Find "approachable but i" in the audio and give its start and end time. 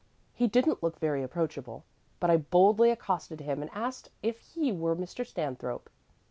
1.21-2.37